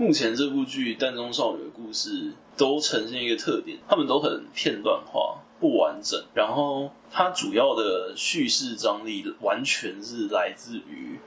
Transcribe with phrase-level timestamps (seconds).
[0.00, 11.18] 目前这部剧《蛋中少女》的故事都呈现一个特点，他们都很片段化、不完整，然后它主要的叙事张力完全是来自于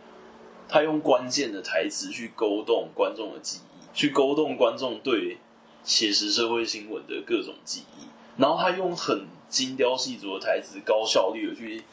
[0.69, 5.39] 他用关键的台词去勾动观众的记忆，去勾动观众对
[5.83, 8.05] 写实社会新闻的各种记忆，
[8.37, 11.83] 然后他用很精雕细琢的台词，高效率的去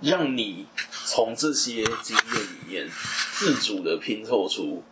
[0.00, 0.66] 让你
[1.04, 2.88] 从这些经验里面
[3.32, 4.84] 自主的拼凑出。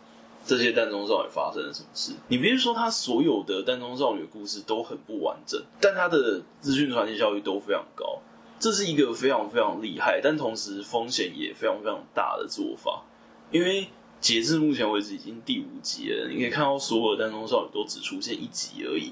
[0.45, 2.11] 这些蛋中少女发生了什么事？
[2.27, 8.21] 你别说，他所有的蛋中少女的故事都很不完整，但他的资讯传递效率都非常高，
[8.59, 13.03] 这是一个非常非常厉害，但同时风险也非常非常大的做法。
[13.51, 13.87] 因为
[14.21, 19.11] 截至目前为止已经第五集了，你可以看到所有的蛋中少女都只出现一集而已。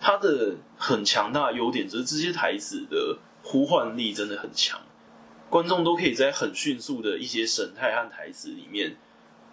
[0.00, 4.78] 它的很强大的优点就是这些台词的呼唤力真的很强，
[5.48, 8.96] 观众都可以在很迅速的一些神态和台词里面。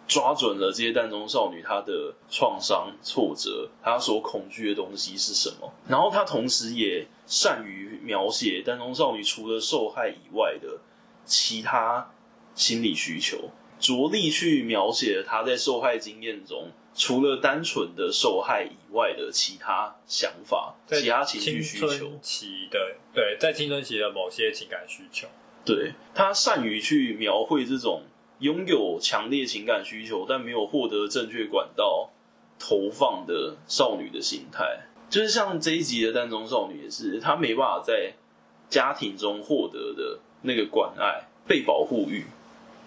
[0.09, 5.71] 抓准了这些蛋中少女她的创伤、挫折，她所恐惧的东西是什么？
[5.87, 10.79] 然后她同时也善于描写蛋中少女除了受害以外的
[11.25, 12.09] 其他
[12.55, 22.11] 心理需求，着力去描写她在受害经验中除了单纯的受害以外的其他想法、其他情绪需求。
[22.19, 22.79] 期的，
[23.13, 25.27] 对，在青春期的某些情感需求，
[25.63, 28.01] 对，她善于去描绘这种。
[28.39, 32.09] 拥有强烈情感需求，但没有获得正确管道
[32.57, 38.13] 投放的少女的心态，就是像这一集的蛋中少女也是，她没办法在
[38.69, 42.25] 家庭中获得的那个关爱、被保护欲，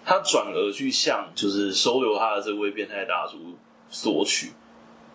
[0.05, 3.55] 她转而去向就是收留她的这位变态大叔
[3.89, 4.51] 索取。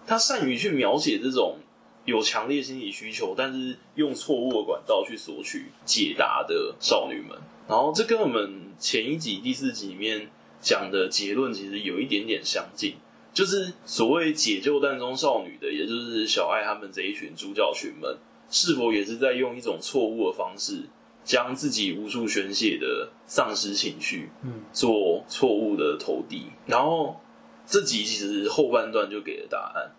[0.06, 1.56] 她善于去描写这种
[2.04, 7.36] 有强烈心理需求，但是用错误的管道去索取解答的少女们。
[7.68, 12.94] 然后这跟我们前一集第四集里面讲的结论其实有一点点相近，
[13.34, 18.16] 就是所谓解救蛋中少女的，也就是小爱他们这一群主角群们，
[18.50, 20.84] 是否也是在用一种错误的方式，
[21.22, 26.44] 将自己无处宣泄的丧失情绪，嗯，做错误的投递。
[26.64, 27.20] 然后
[27.66, 29.92] 这集其实后半段就给了答案，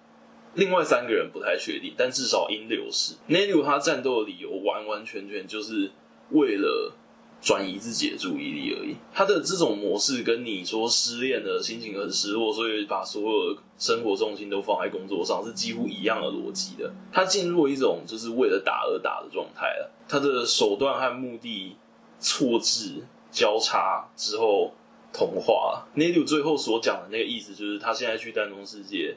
[0.55, 5.91] 另外三个人不太确定，但至少因流是 Naru 他战斗的理由完完全全就是
[6.31, 6.95] 为了。
[7.41, 8.95] 转移自己的注意力而已。
[9.13, 16.91] 他的这种模式跟你说失恋了，心情很失落，所以把所有的生活重心都放在工作上，是几乎一样的逻辑的。
[17.11, 19.91] 他进入一种就是为了打而打的状态了。
[20.07, 21.75] 他的手段和目的
[22.19, 24.73] 错置交叉之后
[25.13, 25.87] 同化。
[25.95, 29.15] Nadu 最后所讲的那个意思，就是他现在去丹中世界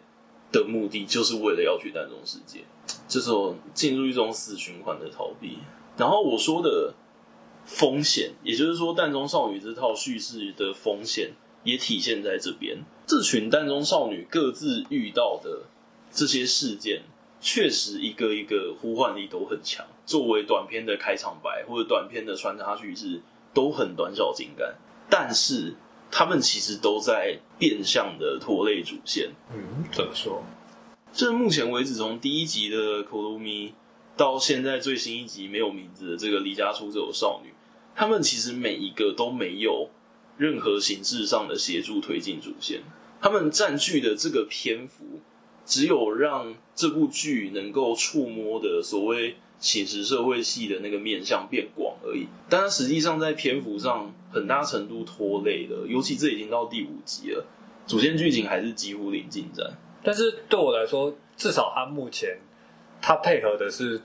[0.53, 2.61] 的目的，就是为了要去丹中世界，
[3.09, 5.59] 这种进入一种死循环的逃避。
[5.97, 6.95] 然后我说的。
[7.65, 11.33] 风险，也就是说，蛋中少女这套叙事的风险
[11.65, 12.79] 也体现在这边。
[13.07, 15.63] 这群蛋中少女各自遇到的
[16.11, 17.03] 这些事件，
[17.41, 19.87] 确实一个一个呼唤力都很强。
[20.05, 23.21] 作为短片的开场白或者短片的穿插叙事，
[23.55, 24.75] 都很短小精干。
[25.09, 25.75] 但是，
[26.11, 29.31] 他们其实都在变相的拖累主线。
[29.55, 30.43] 嗯，怎么说？
[31.13, 33.73] 这目前为止，从第一集的 Kurumi
[34.17, 37.51] 到现在最新一集没有名字的这个离家出走少女。
[37.95, 39.91] 他们其实每一个都没有
[40.37, 42.83] 任何形式上的协助推进主线，
[43.21, 45.21] 他们占据的这个篇幅，
[45.67, 52.27] 只有让这部剧能够触摸的所谓写实社会系的那个面向变广而已。
[52.49, 57.45] 但它实际上在篇幅上很大程度拖累了，尤其这已经到第五集了，
[57.87, 59.79] 主线剧情还是几乎零进展。
[60.03, 62.39] 但是对我来说，至少他目前
[63.03, 64.01] 他配合的是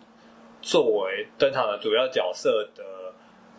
[0.62, 2.84] 作为登场的主要角色的。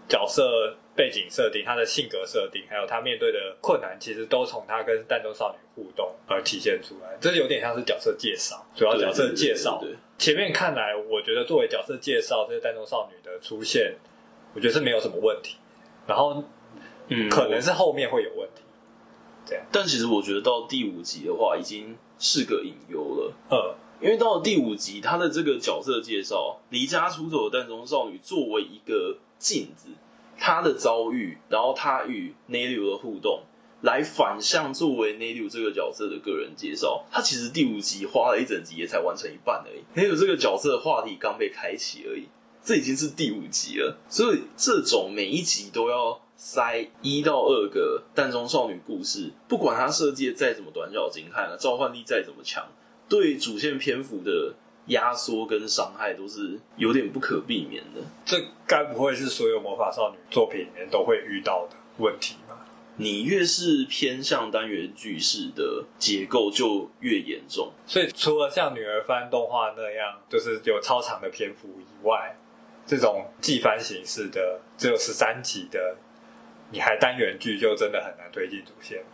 [0.09, 7.15] 角色背景设定、他的性格设定，还有他面对的困难，其实都从他跟弹中少女互动而体现出来。
[7.21, 9.85] 这有点像是角色介绍，主要角色介绍。
[10.17, 13.97] 前面看来，我觉得作为角色介绍，这些弹中少女的出现，
[14.55, 15.59] 我觉得是没有什么问题。
[16.07, 16.43] 然后，
[17.09, 18.63] 嗯，可能是后面会有问题。
[19.45, 23.35] 这样，但其实我觉得到第五集的话，已经是个隐忧了。
[23.51, 29.19] 呃，因为到了第五集，他的这个角色介绍，离家出走的蛋中少女作为一个。
[29.41, 29.91] 镜子，
[30.37, 33.43] 她的遭遇，然后她与 Naru 的互动，
[33.83, 37.05] 来反向作为 Naru 这个角色的个人介绍。
[37.09, 39.85] 他其实第五集花了一整集也才完成一半而已。
[39.97, 42.27] Naru 这个角色的话题刚被开启而已，
[42.65, 43.97] 这已经是第五集了。
[44.09, 52.67] 所以这种每一集都要塞一到二个蛋中少女故事，不管它设计的再怎么短小精悍了，召唤力再怎么强，
[53.09, 54.55] 对主线篇幅的。
[54.89, 62.65] 压缩跟伤害都是有点不可避免的，这该不会是所有魔法少女作品里面都会遇到的问题吧？
[62.97, 67.71] 你越是偏向单元句式的结构，就越严重。
[67.87, 72.35] 所以除了像女儿番动画那样，就是有超长的篇幅以外，
[72.87, 75.99] 这种季番形式的只有十三集的，
[76.71, 79.05] 你还单元剧就真的很难推进主线。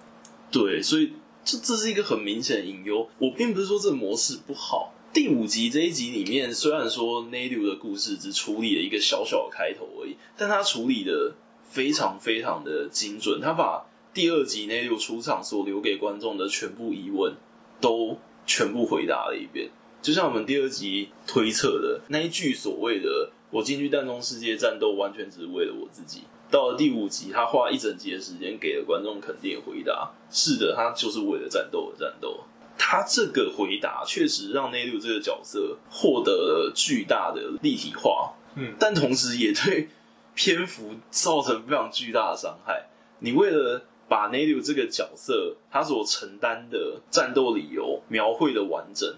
[0.53, 1.15] 对，所以
[1.45, 3.09] 这这是一个很明显的隐忧。
[3.19, 4.93] 我并不是说这模式不好。
[5.13, 13.41] 第五集这一集里面，虽然说 Nelu 的故事只处理了一个小小的开头而已，但他处理的非常非常的精准。
[13.41, 17.37] 他把第二集 Nelu 出场所留给观众的全部疑问
[17.81, 19.71] 都全部回答了一遍。
[20.03, 26.23] 就像我们第二集推测的那一句所谓的“我进去蛋中世界战斗，完全只是为了我自己”。
[26.55, 32.45] 到了第五集，他花一整集的时间给了观众肯定的回答：“是的，他就是为了战斗而战斗。”
[32.79, 39.89] 他这个回答确实让 Nelu 这个角色获得了巨大的立体化，嗯，但同时也对
[40.37, 42.87] 篇幅造成非常巨大的伤害。
[43.19, 49.13] 你为了把 Nelu 这个角色他所承担的战斗理由描绘的完整，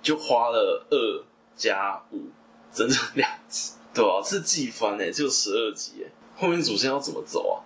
[0.00, 1.24] 就花了二
[1.56, 2.28] 加五，
[2.72, 7.56] 整整两集，对啊，是季番诶，就十二集诶，后面主线要怎么走啊？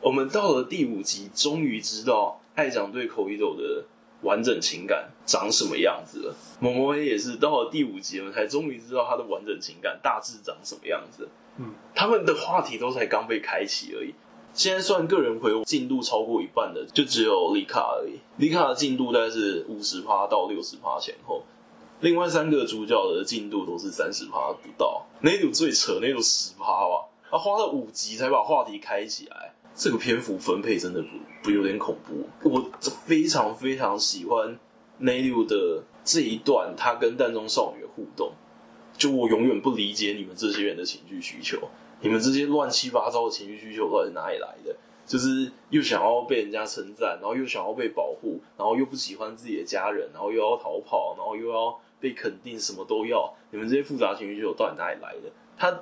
[0.00, 3.84] 我们到了第五集，终于知道爱讲对口一斗的。
[4.22, 6.36] 完整情感长什么样子了？
[6.60, 11.26] 某某也是到了第五集，我们才终于知道他的完整情感大致长什么样子。
[11.56, 14.14] 嗯，他们的话题都才刚被开启而已。
[14.52, 18.18] 现在算个人回进度超过一半的，就只有丽卡而已。
[18.36, 21.42] 丽卡的进度大概是五十趴到六十趴前后，
[22.00, 25.06] 另外三个主角的进度都是三十趴不到。
[25.22, 29.52] 那组最扯，那组十趴吧，他花了五集才把话题开起来。
[29.74, 31.08] 这个篇幅分配真的不
[31.44, 32.28] 不有点恐怖。
[32.48, 32.70] 我
[33.06, 34.58] 非常非常喜欢
[35.00, 38.32] Nelu 的这一段，他跟蛋中少女的互动。
[38.98, 41.56] 就我永远不理解你们这些人的情绪需求，
[42.00, 44.76] 你们这些乱七八糟的情绪需求到底是哪里来的？
[45.06, 53.32] 就是又想要被人家称赞，然后又想要被保护，然后又不喜欢自己的家人，然后又要逃跑，然后又要被肯定，什么都要。
[53.50, 55.32] 你们这些复杂情绪需求到底哪里来的？
[55.56, 55.80] 他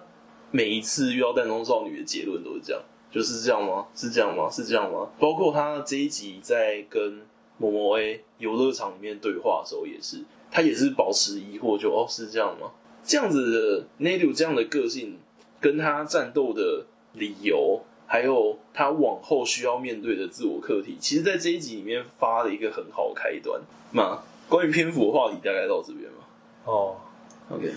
[0.50, 2.82] 每一次遇到蛋中少女的结论都是这样。
[3.10, 3.86] 就是这样吗？
[3.94, 4.50] 是这样吗？
[4.50, 5.08] 是这样吗？
[5.18, 7.22] 包括他这一集在跟
[7.56, 12.70] 某某 A 游乐场里面对话的时候，也是他也是保持疑惑就，就哦是这样吗？
[13.02, 15.18] 这样子的 n a d u 这样的个性，
[15.58, 16.84] 跟他战斗的
[17.14, 23.58] 理由，还有他往后需要面对的自我课题，其实，在这一集里面发了一个很好的开端
[23.90, 24.22] 嘛。
[24.50, 26.28] 关于篇幅的话题，大概到这边吧。
[26.66, 26.96] 哦
[27.50, 27.72] ，OK。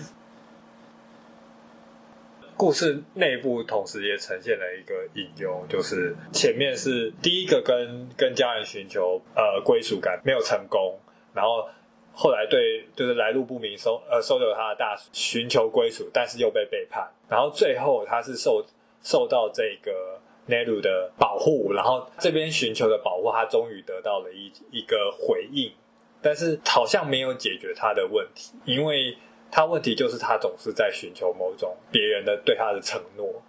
[2.62, 10.96] 故事内部同时也呈现了一个隐忧，就是前面是第一个跟跟家人寻求呃归属感没有成功，
[11.34, 11.68] 然后
[12.12, 18.64] 后来对就是来路不明收呃收留他的大寻求归属，但是又被背叛，然后最后他是受
[19.02, 25.72] 受到这个 Nelu 的保护，然后这边寻求的保护，他终于得到了一一个回应，
[26.20, 29.16] 但是好像没有解决他的问题，因为。
[29.54, 33.42] 他问题就是他总是在寻求某种别人的对他的承诺，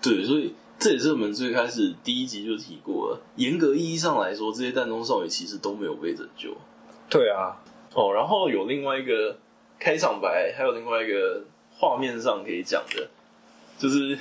[0.00, 3.20] 对，所以这也是我们最开始第一集就提过了。
[3.34, 6.56] 严格意义上来说，这些弹中少女其实都没有被拯救。
[7.10, 7.60] 对啊，
[7.92, 9.36] 哦，然后有另外一个
[9.80, 11.42] 开场白，还有另外一个
[11.76, 13.08] 画面上可以讲的，
[13.76, 14.16] 就是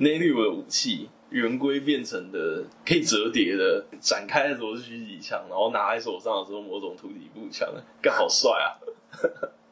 [0.00, 8.66] Nelu 的武器圆规变成的可以折叠的，展开的时候是狙击枪，然后拿在手上的时候某种突击步枪，干好帅啊！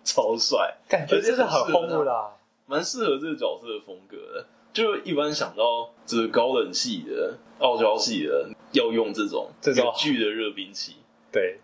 [0.04, 2.30] 超帅，感觉真的很轰啦，
[2.66, 4.47] 蛮适合这个角色的风格的。
[4.73, 10.97] 就一般想到就是高冷系的、傲娇系的，要用这种这种巨的热兵器，
[11.33, 11.59] 对，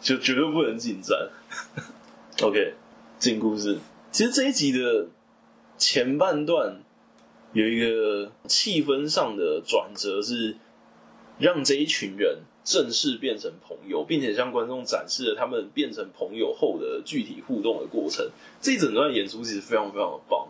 [0.00, 1.30] 就绝对不能近战。
[2.42, 2.74] OK，
[3.18, 3.78] 进故事。
[4.12, 5.08] 其实这一集的
[5.78, 6.82] 前半段
[7.52, 10.56] 有一个气氛上的转折，是
[11.38, 12.40] 让这一群人。
[12.66, 18.28] 正式变成朋友，并且向观众展示了他们变成朋友后的具体互动的过程。
[18.60, 20.48] 这一整段演出其实非常非常的棒，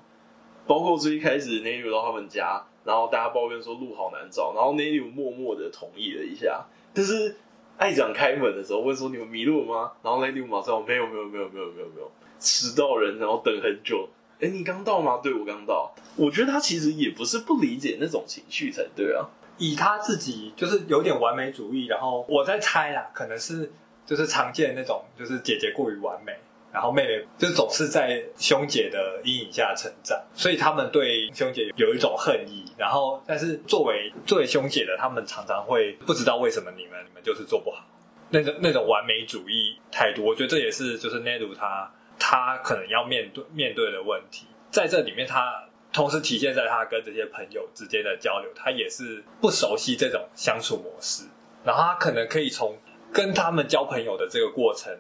[0.67, 6.67] 包括最一开始 Nelu 到他们家，然后大家抱怨说路好难找，然后 Nelu 默默的同意了一下。
[6.95, 7.37] 但是
[7.77, 9.93] 爱讲开门的时候问说，你们迷路了吗？
[10.03, 14.09] 然后 Nelu 马上没有没有没有没有没有没有迟到人，然后等很久。
[14.41, 15.21] 哎，你刚到吗？
[15.23, 15.95] 对，我刚到。
[16.17, 19.29] 我觉得他其实也不是不理解那种情绪才对啊。
[19.59, 23.73] 以他自己就是有点完美主义，然后我在猜啦，可能是
[24.05, 26.33] 就是常见的那种，就是姐姐过于完美，
[26.73, 32.65] 然后妹妹就总是在兄姐的阴影下成长，所以他们对兄姐有一种恨意。
[32.77, 37.85] 然后，但是作为作为兄姐的他们，常常会不知道为什么你们你们就是做不好，
[38.31, 40.23] 那种那种完美主义态度。
[40.25, 45.65] 我觉得这也是就是 Nedu 他他可能要面对面对的问题，在这里面他。
[45.97, 51.25] 同时体现在他跟这些朋友之间的交流，他也是不熟悉这种相处模式，
[51.65, 52.77] 然后他可能可以从
[53.11, 54.93] 跟他们交朋友的这个过程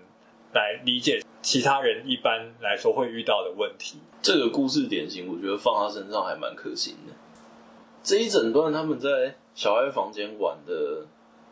[0.54, 3.98] 来理解其他人一般来说会遇到的问题。
[4.22, 7.12] 这个故事典型，我觉得放他身上还蛮可行的。
[8.02, 11.04] 这一整段他们在小爱房间玩的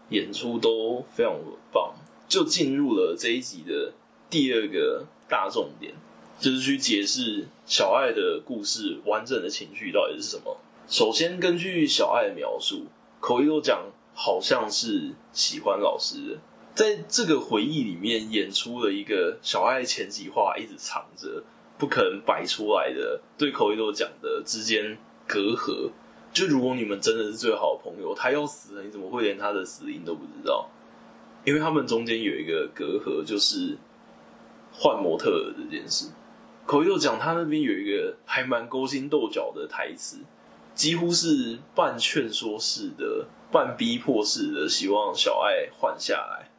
[0.09, 1.39] 演出都非常
[1.71, 1.93] 棒，
[2.27, 3.93] 就进入了这一集的
[4.31, 5.93] 第二个大重点，
[6.41, 10.57] 就是去解释小爱的故事完整的情绪到底是什么。
[10.89, 12.87] 首先，根据小爱的描述，
[13.21, 16.39] 口一都讲好像是喜欢老师的，
[16.75, 21.43] 在这个回忆里面演出了一个小爱前几话一直藏着。
[21.77, 25.91] 不可能摆出来的，对口一都讲的之间隔阂，
[26.33, 30.71] 就如果你们真的是最好的朋友，他要死了，你怎么会连他的死因都不知道？
[31.45, 33.77] 因为他们中间有一个隔阂，就是
[34.73, 36.11] 换模特这件事。
[36.67, 40.19] 口一都讲他那边有一个还蛮勾心斗角的台词，
[40.75, 46.51] 几乎是半劝说式的、半逼迫式的，希望小爱换下来。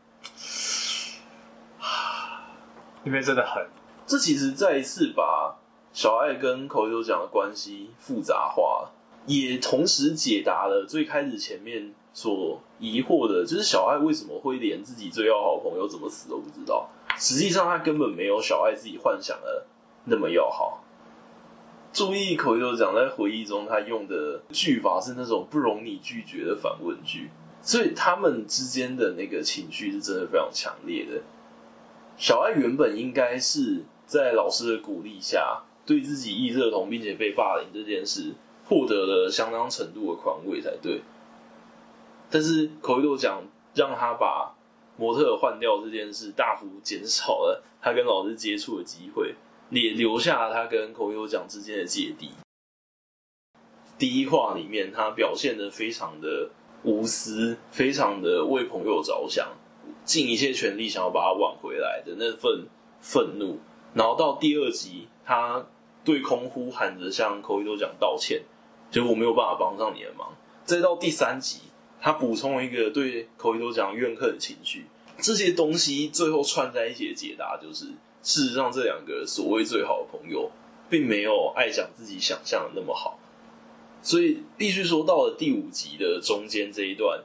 [3.03, 3.67] 那边真的很。
[4.05, 5.57] 这其实再一次把
[5.91, 8.91] 小爱跟口一都讲的关系复杂化，
[9.25, 16.88] 也同时解答了最开始前面所疑惑的，就是小爱为什么会连自己最要好朋友怎么死都不知道。
[17.17, 19.65] 实际上，他根本没有小爱自己幻想的
[20.05, 20.83] 那么要好。
[21.93, 27.29] 注意口一都讲在回忆中，他用的句法是那种不容你拒绝的反问句，
[27.62, 31.21] 所以他们之间的那个情绪是真的非常强烈的。
[32.17, 33.83] 小爱原本应该是。
[34.07, 38.35] 在老师的鼓励下，对自己异色瞳并且被霸凌这件事，
[38.69, 41.01] 获得了相当程度的宽慰才对。
[42.29, 43.41] 但是口一都讲
[43.74, 44.53] 让他把
[44.95, 49.33] 模特换掉这件事，大幅减少了他跟老师接触的机会，
[49.69, 52.31] 也留下他跟口一都讲之间的芥蒂。
[53.98, 56.50] 第一话里面，他表现得非常的
[56.84, 59.48] 无私，非常的为朋友着想，
[60.03, 62.67] 尽一切全力想要把他挽回来的那份
[63.00, 63.60] 愤怒。
[63.93, 65.65] 然后到第二集，他
[66.03, 68.43] 对空呼喊着向口一都讲道歉，
[68.91, 70.36] 结果没有办法帮上你的忙。
[70.65, 71.62] 再到第三集，
[72.01, 74.88] 他补充了一个对口一都讲怨恨的情绪，
[75.19, 77.86] 这些东西最后串在一起的解答就是，
[78.25, 80.50] 事实上这两个所谓最好的朋友，
[80.89, 83.20] 并没有爱讲自己想象的那么好。
[84.01, 87.24] 所以必须说，到了第五集的中间这一段，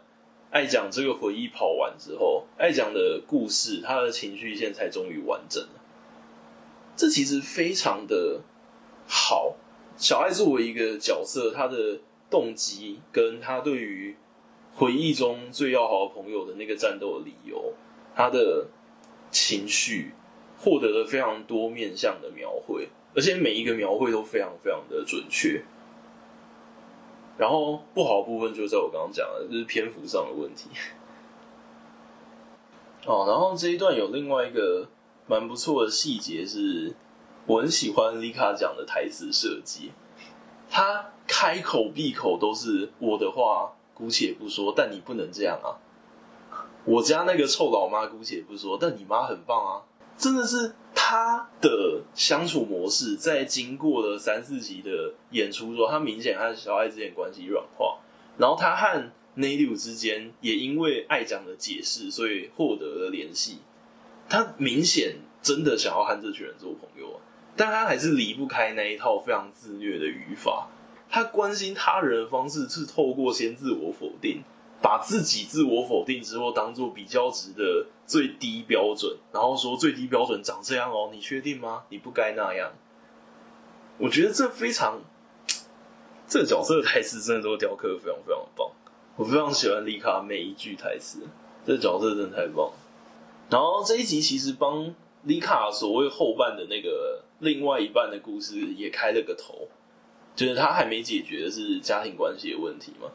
[0.51, 5.81] 爱讲这个回忆跑完之后，爱讲的故事，他的情绪线才终于完整了。
[6.95, 8.43] 这其实非常的
[9.09, 9.57] 好。
[9.97, 14.17] 小爱作为一个角色，他的动机跟他对于
[14.75, 17.73] 回忆中最要好的朋友的那个战斗的理由，
[18.15, 18.67] 他的
[19.31, 20.13] 情绪
[20.61, 25.65] 获得了非常多面向的描绘，而且每一个描绘都非常非常的准确。
[27.37, 30.69] 然后不好的部分就在我刚刚讲的，就是篇幅上的问题。
[33.07, 34.89] 哦，然后这一段有另外一个。
[35.27, 36.93] 蛮不错的细节是，
[37.47, 39.93] 我很喜欢丽卡讲的台词设计。
[40.69, 45.79] 他开口闭口都是我的话，姑且不说，但你不能这样啊！
[46.85, 49.83] 我家那个臭老妈姑且不说，但你妈很棒啊！
[50.21, 57.99] 真的是他的相处模式，在经过了三四集的演出之后，他明显和小爱之间关系软化，
[58.37, 63.61] 然后他和内六之间也因为爱讲的解释，所以获得了联系。
[64.29, 67.19] 他明显真的想要和这群人做朋友，
[67.57, 70.69] 但他还是离不开那一套非常自虐的语法。
[71.09, 74.43] 他关心他人的方式是透过先自我否定，
[74.83, 81.85] 把自己自我否定之后当做比较值的最低标准，然后说最低标准长这样哦，你确定吗？
[81.91, 82.73] 你不该那样。
[83.99, 85.03] 我觉得这非常，
[86.27, 88.71] 这个角色的台词真的都雕刻的非常非常棒。
[89.17, 91.27] 我非常喜欢丽卡每一句台词，
[91.67, 92.73] 这角色真的太棒。
[93.51, 94.95] 然后这一集其实帮
[95.25, 99.69] 丽卡所谓后半的那个另外一半的故事也开了个头，
[100.35, 103.09] 就是他还没解决的是家庭关系的问题嘛。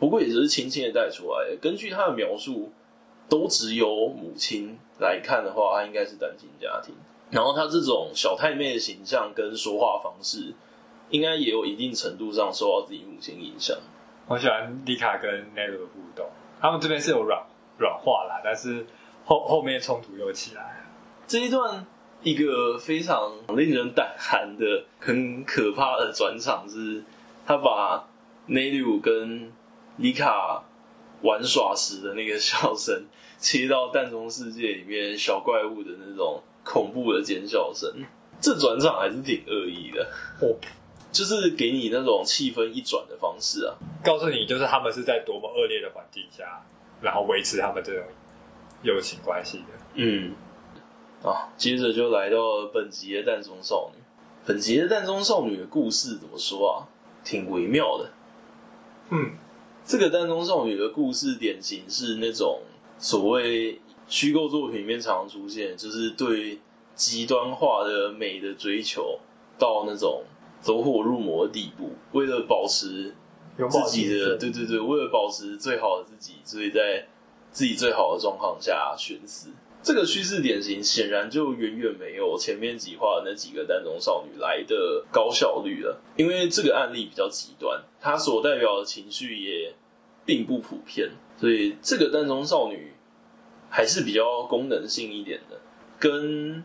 [0.00, 1.56] 不过也只是轻轻的带出来。
[1.62, 2.72] 根据他的描述，
[3.28, 6.92] 都只有母亲来看的话，他应该是单亲家庭。
[7.30, 10.54] 然后他这种小太妹的形象跟说话方式，
[11.10, 13.76] 应该也有一定程度上受到自己母亲影响。
[14.26, 16.26] 我喜欢丽卡跟奈鲁的互动，
[16.60, 17.44] 他们这边是有软
[17.78, 18.86] 软化啦，但是。
[19.22, 20.82] 后后面冲突又起来，
[21.28, 21.86] 这一段
[22.22, 27.04] 一个非常令人胆寒的、很可怕的转场是，
[27.46, 28.08] 他把
[28.46, 29.52] 内六跟
[29.96, 30.62] 丽卡
[31.22, 33.04] 玩耍时的那个笑声
[33.38, 37.90] 切到蛋中世界里面小怪物的那种恐怖的尖叫声，
[38.40, 40.06] 这转场还是挺恶意的。
[40.40, 40.54] 哦，
[41.10, 46.62] 就是给你那种气氛一转的方式啊，告诉你就是他们是在多么恶劣的环境下，
[47.00, 48.04] 然后维持他们这种
[48.82, 49.64] 友情关系的。
[49.94, 50.34] 嗯，
[51.22, 54.00] 啊，接着就来到了本集的蛋中少女。
[54.46, 56.88] 本集的蛋中少女的故事怎么说啊？
[57.24, 58.10] 挺微妙的。
[59.10, 59.32] 嗯，
[59.90, 62.60] 这个蛋中少女的故事典型是那种
[62.96, 66.60] 所谓虚构作品里面常常出现，就是对
[66.94, 69.18] 极端化的美的追求
[69.58, 70.22] 到那种。
[70.60, 73.14] 走火入魔的地步，为了保持
[73.70, 77.08] 自己的，对对对，为了保持最好的自己，所以在
[77.50, 79.48] 自己最好的状况下寻死。
[79.82, 85.98] 这个叙事典型显然就远远没有前面几话的那几个单中少女来的高效率了。
[86.18, 89.72] 因为这个案例比较极端，它所代表的情绪也
[90.30, 91.10] 并不普遍，
[91.40, 92.92] 所以这个蛋中少女
[93.68, 95.60] 还是比较功能性一点的，
[95.98, 96.62] 跟。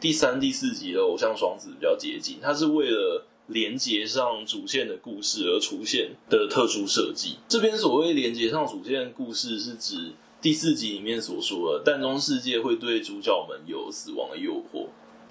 [0.00, 7.38] 第三、第四集的偶像双子比较接近，它是为了连接上主线的故事而出现的特殊设计。
[7.48, 14.86] 这边所谓连接上主线故事，是指第四集里面所说的蛋中世界会对主角们有死亡的诱惑。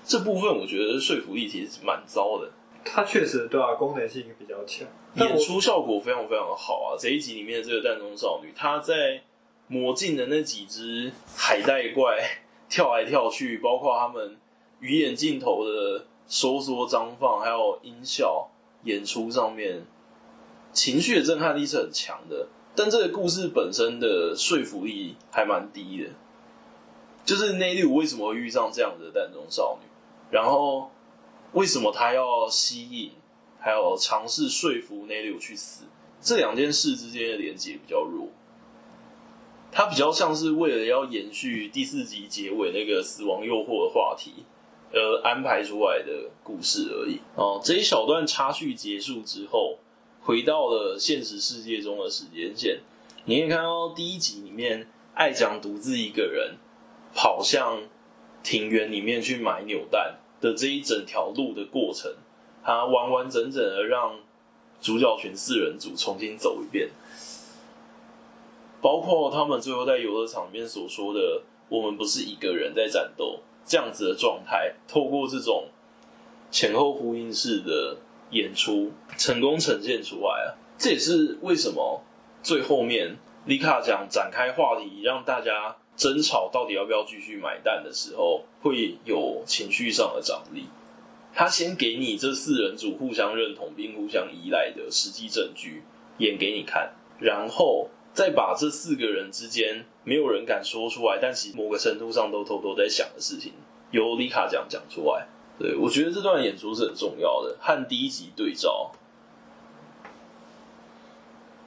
[0.05, 2.51] 这部分我觉得说服力其实蛮糟的。
[2.83, 6.97] 它确实对啊，功能性比较强，演出效果非常非常的好啊。
[6.99, 9.21] 这一集里面的这个蛋中少女，她在
[9.67, 12.17] 魔镜的那几只海带怪
[12.69, 14.37] 跳来跳去，包括他们。
[14.79, 18.47] 鱼眼镜头的收缩张放，还有音效
[18.83, 19.83] 演出上面，
[20.71, 22.47] 情绪的震撼力是很强的。
[22.75, 26.11] 但这个故事本身的说服力还蛮低的。
[27.25, 29.87] 就是内六为什么会遇上这样的蛋中少女？
[30.29, 30.91] 然后
[31.53, 33.11] 为什么他要吸引，
[33.59, 35.85] 还有尝试说服内六去死？
[36.21, 38.29] 这两件事之间的连接比较弱。
[39.71, 44.45] 它比较像是为了要延续第四集结尾那个死亡诱惑的话题。
[44.93, 47.59] 而，安排出来的故事而已哦。
[47.61, 49.77] 这一小段插叙结束之后，
[50.21, 52.79] 回到了现实世界中的时间线，
[53.25, 56.55] 你可以看到第一集里面，爱酱独自一个人
[57.13, 57.81] 跑向
[58.41, 62.11] 庭园里面去买扭蛋的这一整条路的过程，
[62.63, 64.19] 他完完整整的让
[64.79, 66.89] 主角群四人组重新走一遍，
[68.81, 75.65] 包括他们最后在游乐场里面所说的：“我们不是一个人在战斗。”这样子的状态，透过这种
[76.49, 77.97] 前后呼应式的
[78.29, 80.55] 演出，成功呈现出来啊！
[80.77, 82.01] 这也是为什么
[82.41, 90.67] 最后面丽卡讲展开话题，让大家争吵到底要不要继续买蛋的时候，会有情绪上的张力。
[91.33, 95.83] 他先给你这四人组互相认同并互相依赖的实际证据
[96.19, 97.89] 演给你看，然后。
[98.13, 103.53] 再把这四个人之间没有人敢说出来，但其实某个程度上都偷偷在想的事情，
[103.91, 105.27] 由丽卡讲讲出来。
[105.59, 108.91] 对，我觉得这段演出是很重要的，和第一集对照。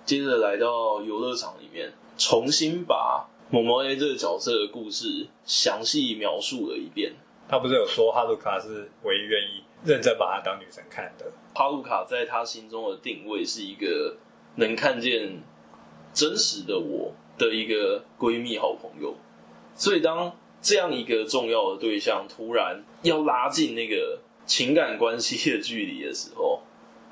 [0.05, 7.13] 接着来到游乐场里面，重新把某某 A 这个角色的故事详细描述了一遍。
[7.49, 11.27] 他不是有说哈鲁卡是唯一愿意认真把她当女神看的？
[11.55, 14.17] 哈鲁卡在他心中的定位是一个
[14.57, 15.43] 能看见。
[16.13, 19.15] 真实的我的一个闺蜜、好朋友，
[19.77, 26.63] 所以当这样一个重要的对象突然要拉近那个情感关系的距离的时候，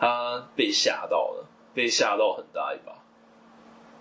[0.01, 2.98] 他被吓到了，被吓到很大一把。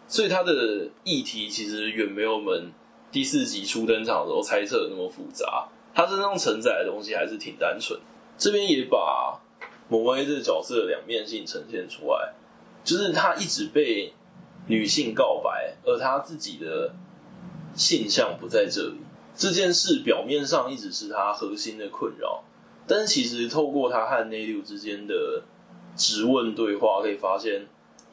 [0.08, 2.72] 所以他的议题其实远没有我们
[3.12, 8.00] 第四集初登场的时候猜测的那么复杂，他身上承载的东西还是挺单纯。
[8.38, 9.40] 这边也把
[9.90, 12.34] 某位这个角色的两面性呈现出来，
[12.84, 14.14] 就是他一直被。
[14.70, 16.94] 女性告白，而他自己的
[17.74, 18.98] 性向不在这里。
[19.34, 22.44] 这件事表面上一直是他核心的困扰，
[22.86, 25.42] 但是其实透过他和内六之间的
[25.96, 27.66] 质问对话，可以发现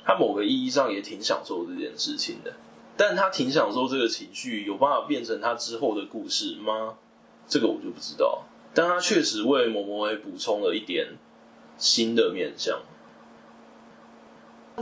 [0.05, 2.53] 他某个意义上也挺享受这件事情的。
[2.97, 6.95] 但他挺享受这个情绪，有办法变成他之后的故事吗？
[7.49, 8.43] 这个我就不知道。
[8.75, 11.17] 但他确实为某某 A 补充了一点
[11.79, 12.83] 新的面向。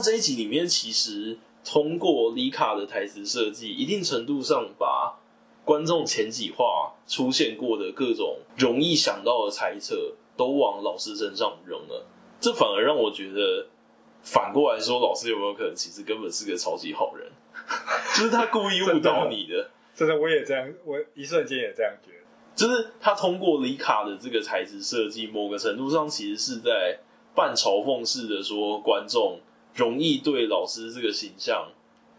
[0.02, 1.38] 这一集里面其实。
[1.64, 5.16] 通过李卡的台词设计，一定程度上把
[5.64, 12.04] 观众前几话出现过的各种容易想到的猜测，都往老师身上扔了。
[12.40, 13.68] 这反而让我觉得，
[14.22, 17.30] 反过来说，老师有没有可能其实根本是个超级好人？
[18.16, 19.70] 就是他故意误导你的。
[19.94, 22.18] 真的，我也这样，我一瞬间也这样觉得。
[22.54, 26.98] 就是他通过李卡的这个材质设计，某个程度上其实是在
[27.34, 29.40] 半嘲讽式的说观众。
[29.74, 31.72] 容易对老师这个形象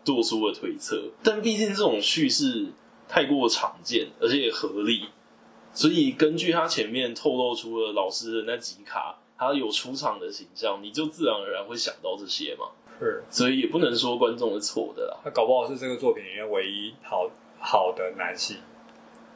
[0.03, 2.65] 做出了推测，但毕竟这种叙事
[3.07, 5.09] 太过常见，而且也合理，
[5.71, 12.67] 所以根据他前面透露出了老师的那几卡，他有出场的形象，你就自然而然会想到这些嘛。
[12.99, 15.17] 是，所以也不能说观众是错的啦。
[15.23, 17.29] 他搞不好是这个作品里面唯一好
[17.59, 18.57] 好的男性，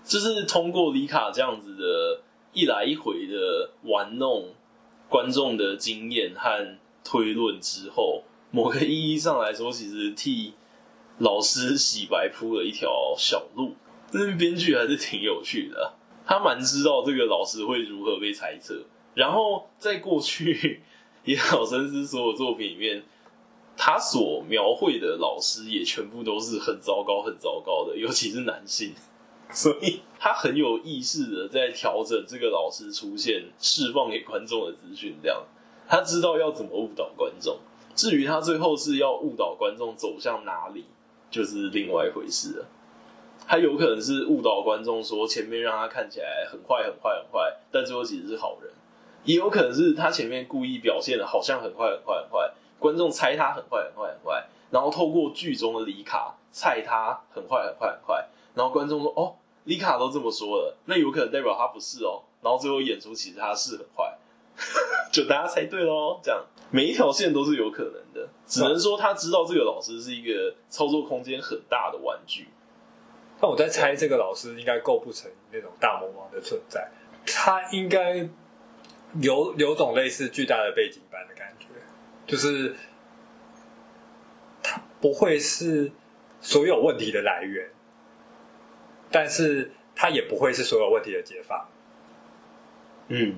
[0.04, 2.22] 就是通过里卡这样子的
[2.54, 4.50] 一来一回的玩弄
[5.10, 10.54] 观众的经验和推论之后，某个意义上来说，其实替
[11.18, 13.74] 老师洗白铺了一条小路。
[14.12, 15.94] 但是编剧还是挺有趣的，
[16.26, 18.84] 他蛮知道这个老师会如何被猜测。
[19.18, 20.82] 然后在过去
[21.26, 23.04] 野岛伸司所有作品里面，
[23.76, 28.94] 他所描绘的老师也全部都是很糟糕、很糟糕的，尤其是男性。
[29.50, 35.44] 所以他很有意识的在调整这个老师出现、释放给观众的资讯量。
[35.88, 37.58] 他知道要怎么误导观众。
[37.96, 40.86] 至于他最后是要误导观众走向哪里，
[41.32, 42.68] 就是另外一回事了。
[43.48, 48.70] 他有可能是误导观众，说前面让他看起来很坏、很坏、很坏，但最后其实是好人；
[49.28, 59.36] 也有可能是他前面故意表现的好像很坏、很坏、很坏，观众猜他很坏、很坏、很坏，然后透过剧中的里卡猜他很坏、很坏、很坏，然后观众说：“哦，
[59.66, 64.18] 里卡都这么说了，那有可能代表他不是哦。”然后最后演出其实他是很坏，
[65.12, 66.20] 就大家猜对喽。
[66.24, 72.48] 这样每一条线都是有可能的，只能说他知道这个老师是一个操作空间很大的玩具。
[73.42, 76.90] 那我在猜，这个老师应该构不成那种大魔王的存在，
[77.26, 78.28] 他应该
[79.22, 81.68] 有有种类似巨大的背景板的感觉，
[82.26, 82.76] 就是
[84.62, 85.92] 他不会是
[86.42, 87.70] 所有问题的来源，
[89.12, 91.68] 但是他也不会是所有问题的解放。
[93.08, 93.36] 嗯，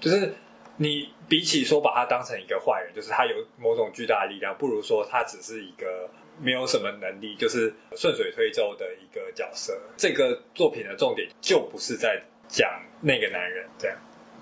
[0.00, 0.34] 就是
[0.76, 6.08] 你比起说把他当成一个坏人，就是他有某种巨大的力量，不如说他只是一个。
[6.40, 9.76] 没有什么能力，就是顺水推舟的一个角色。
[9.96, 13.98] 这个作品的重点就不是在讲那个男人这样。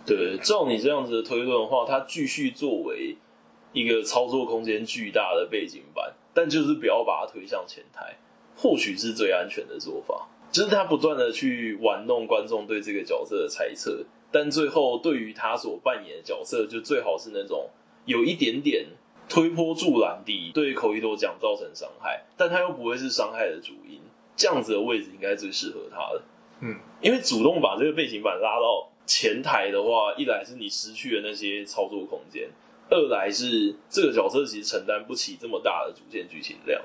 [0.07, 3.16] 对，照你这样子的推论的话，他继续作为
[3.73, 8.16] 一个操作空间巨大的背景板，但就是不要把它推向前台，
[8.57, 10.29] 或许是最安全的做法。
[10.53, 17.69] 就是他不断的去玩弄观众对这个角色的猜测，但最后对于他所扮演的角色，就最好是那种
[18.05, 18.87] 有一点点。
[19.29, 24.01] 推波助澜地对口一多奖造成伤害，但他又不会是伤害的主因，
[24.37, 26.23] 这样子的位置应该最适合他的。
[26.61, 32.49] 嗯，因为主动把这个背景板拉到前台的话，一来是你失去了那些操作空间，
[32.90, 36.83] 二来是这个角色其实承担不起这么大的主线剧情量。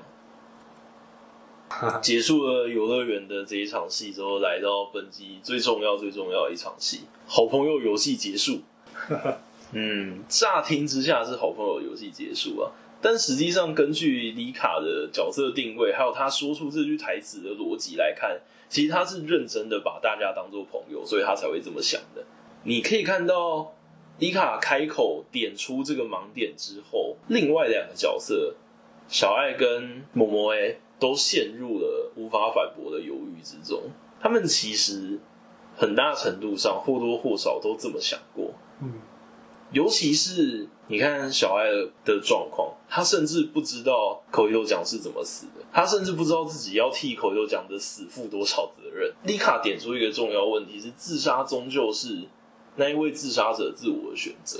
[2.02, 8.60] 结束了游乐园的这一场戏之后，来到本集最重要、最重要的一场戏——好朋友游戏结束。
[9.72, 12.70] 嗯，乍听之下是好朋友游戏结束啊，
[13.02, 22.24] 但实际上根据里卡的角色定位，还有他说出这句台词的逻辑来看，其实他是认真的把大家当做朋友，所以他才会这么想的。
[22.62, 23.74] 你可以看到
[24.20, 28.54] 里卡开口点出这个盲点之后，另外两个角色
[29.08, 33.82] 小爱跟萌萌 A 都陷入了无法反驳的犹豫之中。
[34.20, 35.18] 他们其实
[35.76, 38.51] 很大程度上或多或少都这么想过。
[39.72, 41.64] 尤其是你看小爱
[42.04, 49.12] 的状况，他甚至不知道口伊多酱是怎么死的，他甚至不知道自己要替口伊多酱的死负多少责任。
[49.24, 52.18] 丽卡点出一个重要问题是：自杀终究是
[52.76, 54.58] 那一位自杀者自我的选择，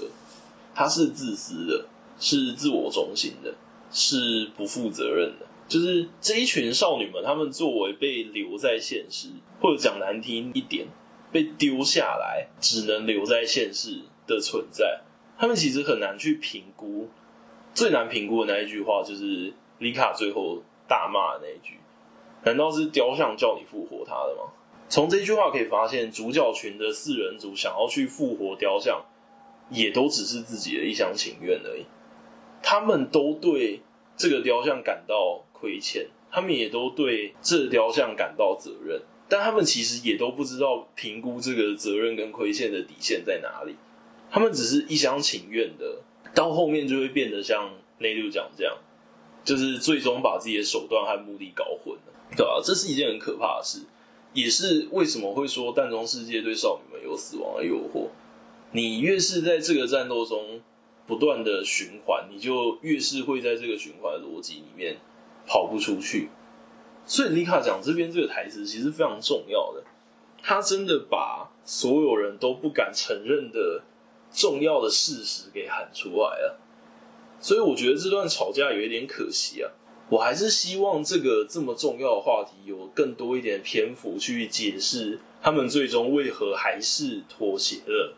[0.74, 1.86] 他是自私的，
[2.18, 3.54] 是自我中心的，
[3.90, 5.46] 是不负责任的。
[5.68, 9.28] 就是这一群少女们，她们作为被留在现实，
[9.60, 10.86] 或者讲难听一点，
[11.30, 15.00] 被丢下来，只能留在现实的存在，
[15.38, 17.08] 他们其实很难去评估。
[17.74, 21.78] 最难评估的那一句话，就是里卡最后大骂的那一句
[22.44, 24.52] ：“难道是雕像叫你复活他的吗？”
[24.90, 29.02] 从这句话可以发现，主角群的四人组想要去复活雕像，
[29.70, 31.86] 也都只是自己的一厢情愿而已。
[32.62, 33.80] 他们都对
[34.18, 43.76] 这个雕像感到亏欠，他们也都对这雕像感到责任，但他们其实也都不知道评估这个责任跟亏欠的底线在哪里。
[44.32, 46.00] 他们只是一厢情愿的，
[46.34, 48.74] 到后面就会变得像内六讲这样，
[49.44, 53.80] 就是最终把自己的手段和目的搞混了，对啊，这是一件很可怕的事，
[54.32, 58.08] 也是为什么会说弹中世界对少女们有死亡的诱惑。
[58.70, 60.62] 你越是在这个战斗中
[61.06, 64.96] 不断的循环，你就越是会在这个循环逻辑里面
[65.46, 66.30] 跑不出去。
[67.04, 69.84] 所以里卡讲这边这个台词其实非常重要的，
[70.42, 73.82] 他真的把所有人都不敢承认的。
[74.32, 76.58] 重要的事实给喊出来了，
[77.40, 79.70] 所以我觉得这段吵架有一点可惜啊。
[80.08, 88.14] 我还是希望这个这么重要的话题有更多一点篇幅去解释他们最终为何还是妥协了，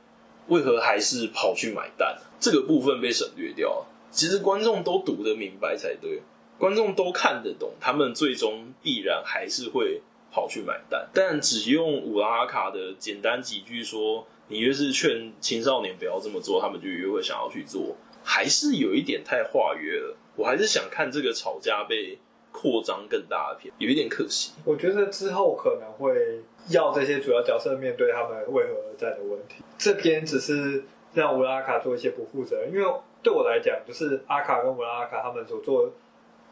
[0.49, 2.17] 为何还是跑去买单？
[2.41, 3.87] 这个部分被省略掉了。
[4.11, 6.23] 其实观众都读得明白才对，
[6.59, 11.09] 观众都看得懂，他们最终必然还是会跑去买单。
[11.15, 20.17] 但只用乌拉卡的简单几句说，你越是劝青少年不要这么做，他们就越会想要去做，还是有一点太化约了。
[20.37, 22.19] 我还是想看这个吵架被
[22.53, 24.53] 扩张更大的片，有一点可惜。
[24.65, 29.63] 我觉得之后可能会要这些主要角色面对他们为何而战的问题。
[29.79, 32.85] 这边只是让乌拉卡做一些不负责，因为
[33.23, 35.93] 对我来讲，就是阿卡跟乌拉卡他们所做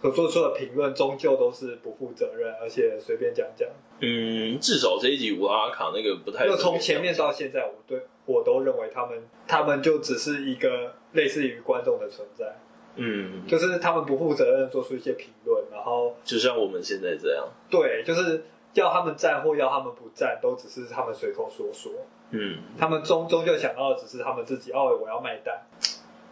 [0.02, 3.68] 所做出的评论，终究都是不负责任，而且随便讲讲。
[4.00, 6.44] 嗯，至少这一集乌拉阿卡那个不太。
[6.44, 12.56] 就从前面到现在，我对我都认为他们他们就只是一个类似于观众的存在。
[12.96, 21.92] 嗯，就是他们不负责任做出一些评论，然后就像我们现在这样，对，就是要他们站或要他们不站，都只是他们随口说说。
[22.32, 25.62] 嗯，他们终终究想到的只是他们自己，哦，我要卖单。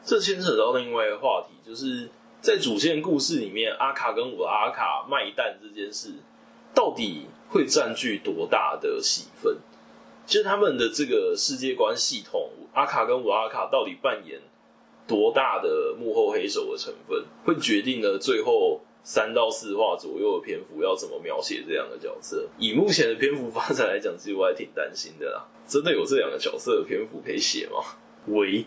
[0.03, 2.09] 这牵扯到另外一个话题，就是
[2.41, 6.15] 在主线故事里面，阿卡跟我的阿卡卖蛋这件事，
[6.75, 9.59] 到底会占据多大的戏份？
[10.25, 14.41] 其实他们的这个世界观系统，阿卡跟乌拉阿卡到底扮演
[15.07, 22.49] 多大的幕后黑手的成分，会决定了最后三到四话左右的篇幅要怎么描写这两个角色。
[22.59, 25.47] 以目前的篇幅发展来讲，其实我还挺担心的啦。
[25.67, 27.85] 真的有这两个角色的篇幅可以写吗？
[28.29, 28.65] 喂，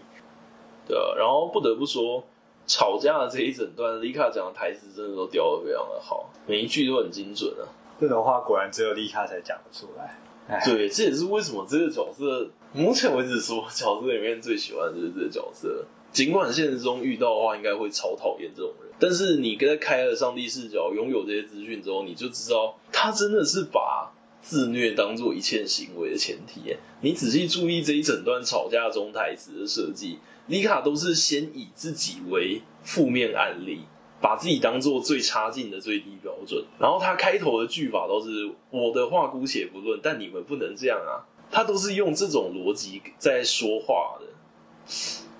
[0.87, 1.15] 对啊。
[1.17, 2.23] 然后不得不说，
[2.65, 7.67] 吵架的这一整段，丽卡讲的台词真的都雕的非常的好，每一句都很精准啊。
[7.99, 10.19] 这种话果然只有丽卡才讲得出来。
[10.65, 15.85] 对，这也是为什么这个角色目前为止说角色里面最喜欢的就是这个角色。
[16.11, 26.75] 尽管现实中遇到的话，应该会超讨厌这种人，但是你跟他开了上帝视角，拥有这些资讯之后，你就知道他真的是把自虐当做一切行为的前提。
[27.01, 33.81] 你仔细注意这一整段吵架中台词的设计，李卡都是先以自己为负面案例，
[34.19, 44.27] 把自己当做最差劲的最低标准，然后他开头的句法都是我的话姑且不论，但你们不能这样啊，他都是用这种逻辑在说话的。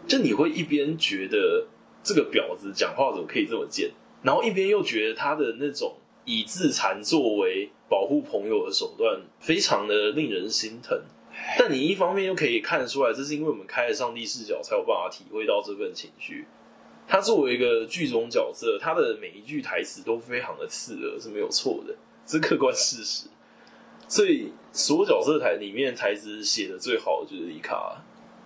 [0.08, 1.68] 就你会一边觉得
[2.02, 10.98] 这个婊子讲话怎么可以这么贱，然后一边又觉得他的那种以自残作为保护朋友的手段非常的令人心疼。
[11.60, 16.48] 但你一方面又可以看得出来，这是因为我们开了上帝视角才有办法体会到这份情绪。
[17.08, 21.94] 他作为一个剧中角色，他的每一句台词都非常的刺耳，是没有错的，
[22.26, 23.28] 是客观事实。
[24.08, 28.02] 所以所有角色台里面台词写的最好的就是丽卡。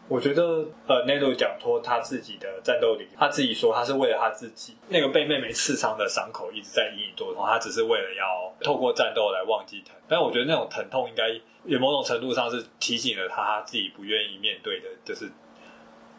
[0.09, 9.93] 我觉得，呃，内鲁讲脱他自己的战斗力，他自己说他是为了他自己那个被妹妹刺伤的伤口一直在隐隐作痛，他只是为了要透过战斗来忘记疼。
[10.07, 11.29] 但我觉得那种疼痛应该
[11.65, 15.29] 有某种程度上是提醒了他，他自己不愿意面对的，就是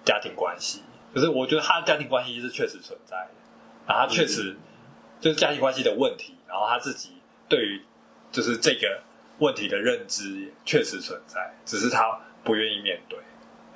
[0.05, 0.83] 家庭关系。
[1.15, 3.31] 就是我觉得他的家庭关系是确实存在的，
[3.87, 4.55] 然后他确实
[5.19, 7.15] 就是家庭关系的问题，然后他自己
[7.49, 7.83] 对于
[8.31, 9.01] 就是这个
[9.39, 13.19] 问题的认知也确实存在，只是他不愿意面对。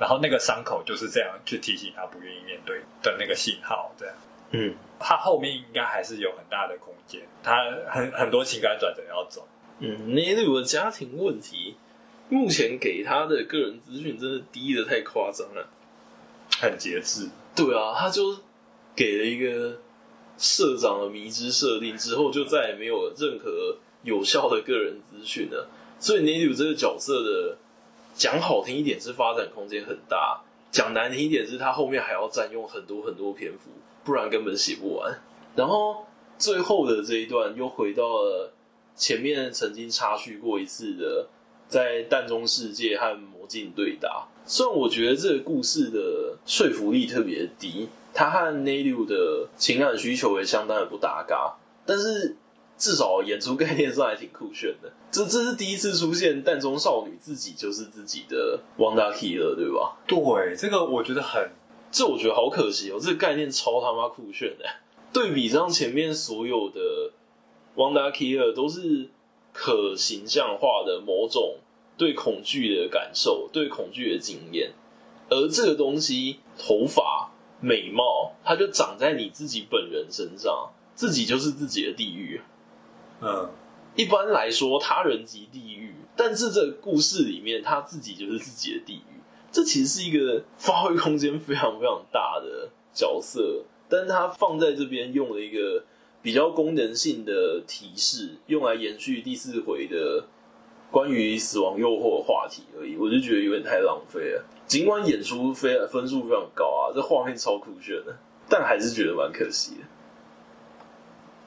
[0.03, 4.12] 然后那个伤口就是这样去提醒他不愿意面对的那个信号，这样。
[4.51, 9.47] 嗯，他后面应该还是有很大的空间，他很很多情感转折要走。
[9.79, 11.77] 嗯，那对我的家庭问题，
[12.29, 15.69] 目前给他的个人资讯真的低的太夸张了，
[16.59, 17.29] 很节制。
[17.55, 18.37] 对啊，他就
[18.97, 19.79] 给了一个
[20.37, 25.69] 社长的迷之设定之后，就再也没有任何有效的个人资讯了。
[26.01, 27.57] 所以 Naru 这个角色的。
[28.14, 33.70] 讲好听一点是发展空间很大，讲难听一点是它后面还要占用很多很多篇幅，
[34.05, 35.18] 不然根本写不完。
[35.57, 36.07] 然后
[36.38, 38.53] 最后的这一段又回到了
[38.94, 41.29] 前面曾经插叙过一次的，
[41.68, 44.29] 在蛋中世界和魔镜对打。
[44.44, 52.37] 虽然我觉得这个故事的说服力特别低，它和 Naru 的情感需求也相当的不搭嘎，但是。
[52.83, 54.92] 至少演出概念上还挺酷炫的。
[55.09, 59.97] 这这是第一次出现淡中少女自己就是自己的 Wonder Killer，对吧？
[60.05, 61.49] 对，这个我觉得很，
[61.92, 62.99] 这我觉得好可惜哦。
[63.01, 64.64] 这个概念超他妈酷炫的。
[65.12, 67.12] 对比上前面所有的
[67.77, 69.11] Wanda Killer 都是
[69.53, 71.59] 可形象化的某种
[71.97, 74.73] 对恐惧的感受，对恐惧的经验，
[75.29, 82.40] 而这个东西头发、美貌，它就长在你自己本人身上，自己就是自己的地狱。
[83.22, 83.48] 嗯，
[83.94, 89.20] 一般来说，他人即地狱，但是这个故事里面，他自己就是自己的地狱。
[89.52, 95.85] 这其实是一个发挥空间非常非常大的角色，但是他放在这边用了一个
[96.22, 100.24] 比较功能性的提示，用来延续第四回的
[100.90, 104.44] 关于死亡诱惑的话题而已，我就觉得有点太浪费了。
[104.66, 108.16] 尽管演出非分数非常高啊，这画面超酷炫的，
[108.48, 109.80] 但还是觉得蛮可惜的。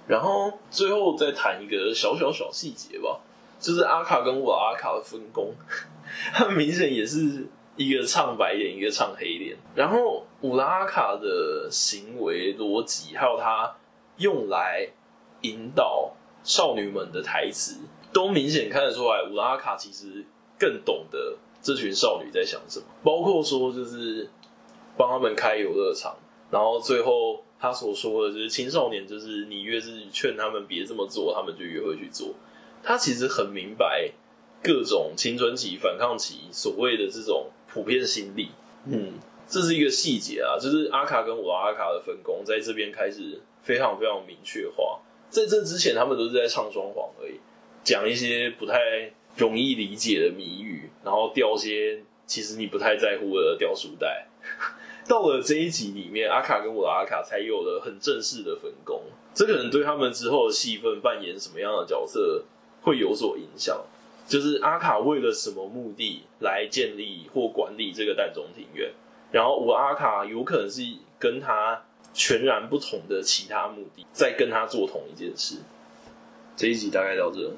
[0.08, 3.20] 然后最后再谈一个小小小细节吧，
[3.60, 5.54] 就是阿卡跟乌拉阿卡的分工，
[6.34, 9.58] 他明显也是一个唱白脸，一个唱黑脸。
[9.74, 13.76] 然后乌拉阿卡的行为逻辑，还有他
[14.18, 14.88] 用来
[15.41, 16.13] 引导
[16.44, 17.80] 少女们的台词，
[18.13, 20.26] 都明显看得出来，乌拉阿卡其实
[20.60, 22.86] 更懂得这群少女在想什么。
[23.04, 24.30] 包括说，就是
[24.96, 26.15] 帮他们开游乐场，
[26.51, 27.43] 然后最后。
[27.58, 32.36] 他所说的就是青少年，就是你越是劝他们别这么做，他们就越会去做。
[32.84, 34.12] 他其实很明白
[34.62, 38.49] 各种青春期、反抗期所谓的这种普遍心理。
[38.86, 39.13] 嗯，
[39.47, 44.99] 这是一个细节啊，就是阿卡跟我阿卡的分工在这边开始非常非常明确化。
[45.29, 47.39] 在这之前，他们都是在唱双簧而已，
[47.84, 54.27] 讲一些不太容易理解的谜语，然后掉些其实你不太在乎的掉书袋。
[55.08, 62.44] 到了这一集里面，阿卡跟我的阿卡才有了很正式的分工，这可能对他们之后的戏份扮演什么样的角色
[62.82, 63.86] 会有所影响。
[64.28, 68.91] 就是阿卡为了什么目的来建立或管理这个淡中庭院，
[69.32, 70.82] 然后我阿卡有可能是
[71.20, 75.58] 跟他全然不同的其他目的，在跟他做同一件事。
[76.56, 77.52] 这一集大概到这。